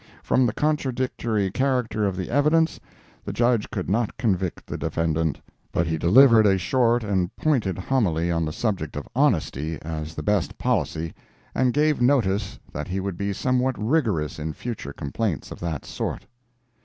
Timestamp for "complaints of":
14.91-15.59